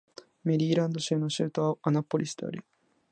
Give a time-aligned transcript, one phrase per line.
[0.43, 2.65] メリーランド州の州都はアナポリスである